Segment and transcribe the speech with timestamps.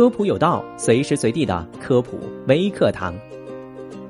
[0.00, 3.14] 科普有道，随时随地的科普微课堂。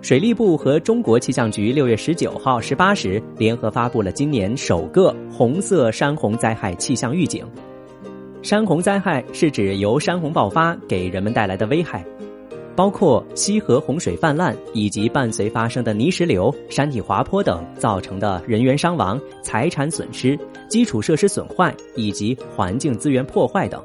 [0.01, 7.45] 水利部和中国气象局六月十九号十八时联合发布了今年首个红色山洪灾害气象预警。
[8.41, 12.05] 山洪灾害是指由山洪爆发给人们带来的危害，
[12.77, 20.39] 包括溪河洪水泛滥以及伴随发生的泥石流、山体滑坡等造成的人员伤亡、财产损失、
[20.69, 23.83] 基础设施损坏以及环境资源破坏等，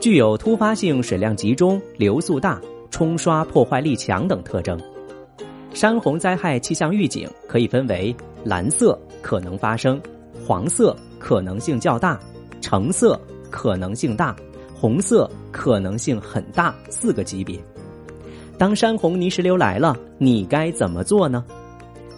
[0.00, 2.60] 具有突发性水量集中、流速大、
[2.90, 4.78] 冲刷破坏力强等特征。
[5.74, 8.14] 山洪灾害气象预警可以分为
[8.44, 10.00] 蓝色可能发生、
[10.46, 12.18] 黄色可能性较大、
[12.60, 13.20] 橙色。
[13.50, 14.36] 可能性大，
[14.78, 17.58] 红色可能性很大，四个级别。
[18.58, 21.42] 当山洪泥石流来了，你该怎么做呢？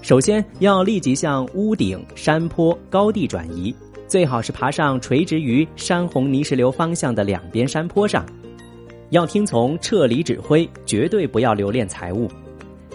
[0.02, 3.74] 首先要立即向屋顶、山坡、高地转移，
[4.08, 8.24] 最好是爬上垂直于山洪泥石流方向的两边山坡上。
[9.10, 12.28] 要听从撤离指挥，绝对不要留恋财物。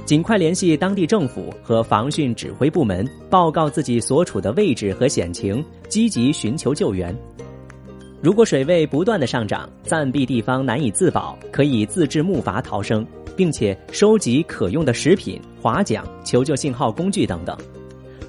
[0.03, 7.15] 尽快联系当地政府和防汛指挥部门，报告自己所处的位置和险情，积极寻求救援。
[8.25, 13.05] 如果水位不断的上涨，暂避地方难以自保，可以自制木筏逃生，
[13.37, 17.55] 并且收集可用的食品、划桨、求救信号工具等等。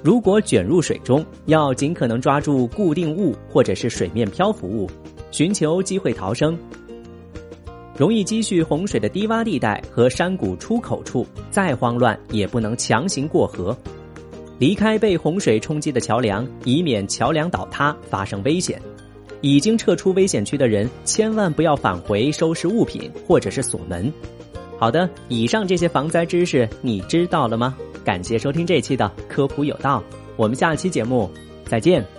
[0.03, 4.87] 如果卷入水中，要尽可能抓住固定物或者是水面漂浮物，
[5.31, 6.55] 寻求机会逃生。
[7.97, 13.75] 容易积蓄洪水的低洼地带和山谷出口处，再慌乱也不能强行过河，
[14.59, 18.79] 离开被洪水冲击的桥梁，以免桥梁倒塌发生危险。
[19.41, 24.11] 已经撤出危险区的人，千万不要返回收拾物品或者是锁门。
[24.77, 27.77] 好的，以上这些防灾知识你知道了吗？
[28.03, 30.03] 感谢收听这期的科普有道，
[30.35, 31.29] 我们下期节目
[31.65, 32.16] 再见。